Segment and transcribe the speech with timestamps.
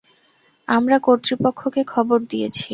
[0.67, 2.65] আমরা কর্তৃপক্ষকে খবর দিয়েছি।